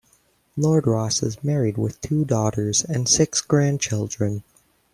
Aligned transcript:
Lord 0.57 0.87
Ross 0.87 1.21
is 1.21 1.43
married 1.43 1.77
with 1.77 2.01
two 2.01 2.25
daughters 2.25 2.83
and 2.83 3.07
six 3.07 3.39
grandchildren. 3.39 4.41